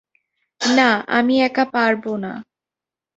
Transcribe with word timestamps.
না, 0.61 0.89
আমি 1.09 1.35
একা 1.41 1.65
পারব 1.73 2.03
না। 2.23 2.31